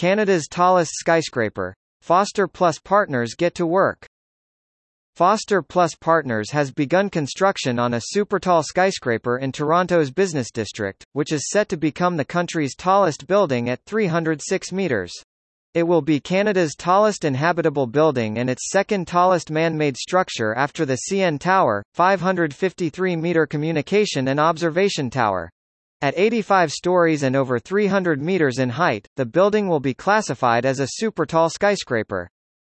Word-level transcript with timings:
Canada's 0.00 0.48
tallest 0.48 0.92
skyscraper. 0.94 1.74
Foster 2.00 2.48
Plus 2.48 2.78
Partners 2.78 3.34
get 3.36 3.54
to 3.56 3.66
work. 3.66 4.06
Foster 5.14 5.60
Plus 5.60 5.94
Partners 5.94 6.50
has 6.52 6.72
begun 6.72 7.10
construction 7.10 7.78
on 7.78 7.92
a 7.92 8.00
supertall 8.16 8.64
skyscraper 8.64 9.36
in 9.36 9.52
Toronto's 9.52 10.10
business 10.10 10.50
district, 10.50 11.04
which 11.12 11.32
is 11.32 11.50
set 11.50 11.68
to 11.68 11.76
become 11.76 12.16
the 12.16 12.24
country's 12.24 12.74
tallest 12.74 13.26
building 13.26 13.68
at 13.68 13.84
306 13.84 14.72
metres. 14.72 15.12
It 15.74 15.82
will 15.82 16.00
be 16.00 16.18
Canada's 16.18 16.74
tallest 16.74 17.26
inhabitable 17.26 17.86
building 17.86 18.38
and 18.38 18.48
its 18.48 18.70
second 18.70 19.06
tallest 19.06 19.50
man-made 19.50 19.98
structure 19.98 20.54
after 20.54 20.86
the 20.86 21.00
CN 21.10 21.38
Tower, 21.38 21.84
553-metre 21.94 23.46
communication 23.46 24.28
and 24.28 24.40
observation 24.40 25.10
tower. 25.10 25.50
At 26.02 26.18
85 26.18 26.72
stories 26.72 27.22
and 27.24 27.36
over 27.36 27.58
300 27.58 28.22
meters 28.22 28.58
in 28.58 28.70
height, 28.70 29.06
the 29.16 29.26
building 29.26 29.68
will 29.68 29.80
be 29.80 29.92
classified 29.92 30.64
as 30.64 30.80
a 30.80 30.88
supertall 30.98 31.50
skyscraper. 31.50 32.30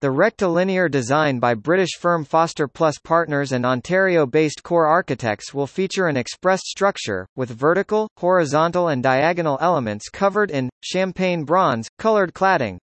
The 0.00 0.10
rectilinear 0.10 0.88
design 0.88 1.38
by 1.38 1.52
British 1.52 1.98
firm 1.98 2.24
Foster 2.24 2.66
Plus 2.66 2.96
Partners 2.98 3.52
and 3.52 3.66
Ontario-based 3.66 4.62
Core 4.62 4.86
Architects 4.86 5.52
will 5.52 5.66
feature 5.66 6.06
an 6.06 6.16
expressed 6.16 6.64
structure, 6.64 7.26
with 7.36 7.50
vertical, 7.50 8.08
horizontal 8.16 8.88
and 8.88 9.02
diagonal 9.02 9.58
elements 9.60 10.08
covered 10.08 10.50
in, 10.50 10.70
champagne 10.80 11.44
bronze, 11.44 11.90
colored 11.98 12.32
cladding. 12.32 12.78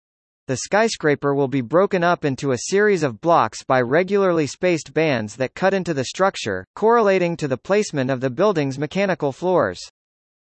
The 0.46 0.58
skyscraper 0.58 1.34
will 1.34 1.48
be 1.48 1.62
broken 1.62 2.04
up 2.04 2.24
into 2.24 2.52
a 2.52 2.60
series 2.70 3.02
of 3.02 3.22
blocks 3.22 3.64
by 3.64 3.82
regularly 3.82 4.46
spaced 4.46 4.94
bands 4.94 5.36
that 5.38 5.56
cut 5.56 5.74
into 5.74 5.96
the 5.96 6.06
structure, 6.06 6.64
correlating 6.76 7.36
to 7.38 7.48
the 7.48 7.58
placement 7.58 8.12
of 8.12 8.22
the 8.22 8.30
building's 8.30 8.78
mechanical 8.78 9.32
floors. 9.32 9.80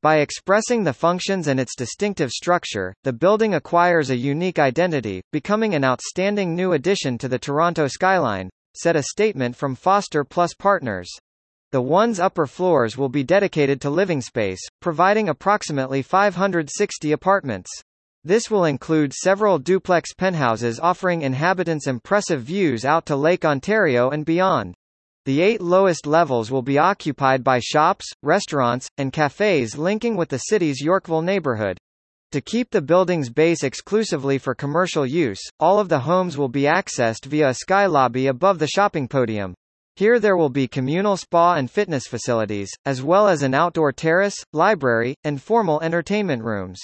By 0.05 0.19
expressing 0.19 0.85
the 0.85 0.93
functions 0.93 1.49
and 1.49 1.59
its 1.59 1.75
distinctive 1.75 2.31
structure, 2.31 2.93
the 3.05 3.13
building 3.15 3.55
acquires 3.55 4.11
a 4.11 4.17
unique 4.17 4.59
identity, 4.59 5.23
becoming 5.33 5.75
an 5.75 5.83
outstanding 5.83 6.55
new 6.55 6.75
addition 6.75 7.17
to 7.17 7.27
the 7.27 7.39
Toronto 7.39 7.89
skyline, 7.89 8.51
said 8.77 8.97
a 8.97 9.05
statement 9.05 9.57
from 9.57 9.75
Foster 9.75 10.23
Plus 10.23 10.53
Partners. 10.53 11.09
The 11.73 11.81
one's 11.81 12.21
upper 12.21 12.47
floors 12.47 12.99
will 12.99 13.09
be 13.09 13.25
dedicated 13.25 13.81
to 13.81 13.89
living 13.89 14.21
space, 14.21 14.61
providing 14.83 15.31
approximately 15.31 16.03
560 16.03 17.13
apartments. 17.13 17.71
This 18.25 18.51
will 18.51 18.67
include 18.67 19.15
several 19.15 19.59
duplex 19.59 20.13
penthouses 20.13 20.79
offering 20.79 21.23
inhabitants 21.23 21.87
impressive 21.87 22.43
views 22.43 22.85
out 22.85 23.07
to 23.07 23.17
Lake 23.17 23.47
Ontario 23.47 24.11
and 24.11 24.27
beyond. 24.27 24.75
The 25.27 25.41
eight 25.41 25.63
lowest 25.63 26.07
levels 26.07 26.51
will 26.51 26.61
be 26.61 26.77
occupied 26.77 27.43
by 27.43 27.59
shops, 27.59 28.05
restaurants, 28.23 28.89
and 28.99 29.11
cafes 29.11 29.79
linking 29.79 30.17
with 30.17 30.29
the 30.29 30.37
city's 30.37 30.83
Yorkville 30.83 31.23
neighborhood. 31.23 31.79
To 32.33 32.43
keep 32.43 32.71
the 32.71 32.83
building's 32.83 33.31
base 33.31 33.63
exclusively 33.63 34.37
for 34.37 34.55
commercial 34.55 35.07
use, 35.07 35.41
all 35.59 35.79
of 35.79 35.89
the 35.89 36.01
homes 36.01 36.37
will 36.37 36.51
be 36.51 36.65
accessed 36.65 37.25
via 37.25 37.49
a 37.49 37.55
sky 37.55 37.87
lobby 37.87 38.27
above 38.27 38.59
the 38.59 38.67
shopping 38.67 39.09
podium. 39.09 39.55
Here 39.97 40.21
there 40.21 40.37
will 40.37 40.51
be 40.51 40.69
communal 40.69 41.17
spa 41.17 41.55
and 41.55 41.71
fitness 41.71 42.07
facilities, 42.07 42.71
as 42.85 43.03
well 43.03 43.27
as 43.27 43.43
an 43.43 43.55
outdoor 43.55 43.93
terrace, 43.93 44.37
library, 44.53 45.15
and 45.25 45.41
formal 45.41 45.81
entertainment 45.81 46.43
rooms. 46.43 46.81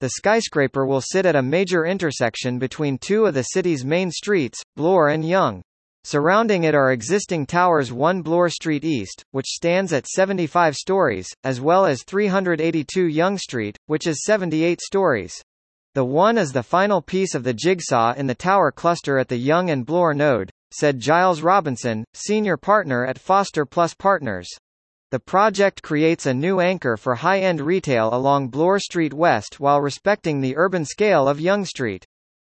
The 0.00 0.08
skyscraper 0.10 0.86
will 0.86 1.02
sit 1.02 1.26
at 1.26 1.36
a 1.36 1.42
major 1.42 1.84
intersection 1.84 2.58
between 2.58 2.96
two 2.96 3.26
of 3.26 3.34
the 3.34 3.42
city's 3.42 3.84
main 3.84 4.10
streets, 4.10 4.62
Bloor 4.74 5.08
and 5.08 5.22
Yonge. 5.28 5.60
Surrounding 6.06 6.64
it 6.64 6.74
are 6.74 6.92
existing 6.92 7.46
towers 7.46 7.90
1 7.90 8.20
Bloor 8.20 8.50
Street 8.50 8.84
East, 8.84 9.24
which 9.30 9.46
stands 9.46 9.90
at 9.90 10.06
75 10.06 10.76
stories, 10.76 11.26
as 11.44 11.62
well 11.62 11.86
as 11.86 12.04
382 12.04 13.06
Yonge 13.06 13.40
Street, 13.40 13.78
which 13.86 14.06
is 14.06 14.22
78 14.22 14.82
stories. 14.82 15.34
The 15.94 16.04
one 16.04 16.36
is 16.36 16.52
the 16.52 16.62
final 16.62 17.00
piece 17.00 17.34
of 17.34 17.42
the 17.42 17.54
jigsaw 17.54 18.12
in 18.18 18.26
the 18.26 18.34
tower 18.34 18.70
cluster 18.70 19.18
at 19.18 19.28
the 19.28 19.38
Yonge 19.38 19.70
and 19.70 19.86
Bloor 19.86 20.12
node, 20.12 20.50
said 20.72 21.00
Giles 21.00 21.40
Robinson, 21.40 22.04
senior 22.12 22.58
partner 22.58 23.06
at 23.06 23.18
Foster 23.18 23.64
Plus 23.64 23.94
Partners. 23.94 24.48
The 25.10 25.20
project 25.20 25.82
creates 25.82 26.26
a 26.26 26.34
new 26.34 26.60
anchor 26.60 26.98
for 26.98 27.14
high-end 27.14 27.62
retail 27.62 28.12
along 28.12 28.48
Bloor 28.48 28.78
Street 28.78 29.14
West 29.14 29.58
while 29.58 29.80
respecting 29.80 30.42
the 30.42 30.56
urban 30.58 30.84
scale 30.84 31.26
of 31.26 31.40
Yonge 31.40 31.68
Street. 31.68 32.04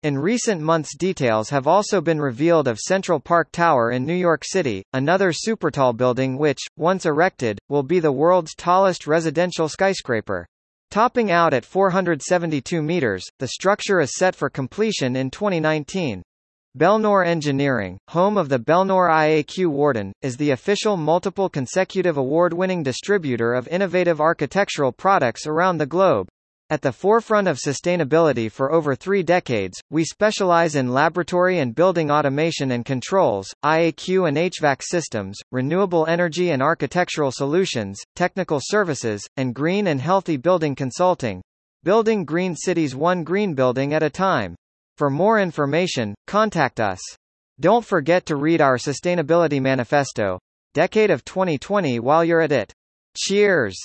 In 0.03 0.17
recent 0.17 0.63
months 0.63 0.97
details 0.97 1.51
have 1.51 1.67
also 1.67 2.01
been 2.01 2.23
revealed 2.23 2.67
of 2.67 2.79
Central 2.79 3.21
Park 3.21 3.53
Tower 3.53 3.91
in 3.91 4.07
New 4.07 4.15
York 4.15 4.45
City, 4.47 4.83
another 4.95 5.31
supertall 5.31 5.95
building 5.95 6.39
which, 6.39 6.59
once 6.75 7.05
erected, 7.05 7.59
will 7.69 7.83
be 7.83 8.01
the 8.01 8.11
world's 8.11 8.55
tallest 8.55 9.07
residential 9.07 9.69
skyscraper. 9.69 10.47
Topping 10.91 11.31
out 11.31 11.53
at 11.53 11.67
472 11.67 12.81
meters, 12.81 13.27
the 13.41 13.49
structure 13.49 14.01
is 14.01 14.17
set 14.17 14.35
for 14.35 14.49
completion 14.49 15.17
in 15.17 15.31
2019. 15.31 16.23
Belnor 16.79 17.27
Engineering, 17.27 17.99
home 18.09 18.39
of 18.39 18.49
the 18.49 18.59
Belnor 18.59 19.11
IAQ 19.11 19.67
Warden, 19.67 20.15
is 20.23 20.39
the 20.39 20.53
official 20.53 20.97
multiple 20.97 21.51
consecutive 21.51 22.17
award-winning 22.17 22.83
distributor 22.83 23.53
of 23.53 23.69
innovative 23.69 24.19
architectural 24.19 24.93
products 24.93 25.47
around 25.47 25.77
the 25.77 25.85
globe. 25.85 26.27
At 26.73 26.83
the 26.83 26.93
forefront 26.93 27.49
of 27.49 27.59
sustainability 27.59 28.49
for 28.49 28.71
over 28.71 28.95
three 28.95 29.25
decades, 29.25 29.83
we 29.91 30.05
specialize 30.05 30.77
in 30.77 30.93
laboratory 30.93 31.59
and 31.59 31.75
building 31.75 32.13
automation 32.13 32.71
and 32.71 32.85
controls, 32.85 33.53
IAQ 33.65 34.29
and 34.29 34.37
HVAC 34.37 34.81
systems, 34.81 35.37
renewable 35.51 36.07
energy 36.07 36.53
and 36.53 36.63
architectural 36.63 37.33
solutions, 37.33 37.99
technical 38.15 38.61
services, 38.63 39.21
and 39.37 39.53
green 39.53 39.89
and 39.89 40.01
healthy 40.01 40.37
building 40.37 40.77
consulting. 40.77 41.43
Building 41.83 42.25
green 42.25 42.55
cities 42.55 42.95
one 42.95 43.25
green 43.25 43.55
building 43.55 43.93
at 43.93 44.05
a 44.05 44.11
time. 44.11 44.55
For 44.97 45.11
more 45.11 45.41
information, 45.41 46.15
contact 46.29 46.79
us. 46.79 47.01
Don't 47.59 47.85
forget 47.85 48.27
to 48.27 48.37
read 48.37 48.61
our 48.61 48.77
Sustainability 48.77 49.61
Manifesto. 49.61 50.39
Decade 50.75 51.11
of 51.11 51.25
2020 51.25 51.99
while 51.99 52.25
you're 52.25 52.43
at 52.43 52.53
it. 52.53 52.73
Cheers! 53.17 53.77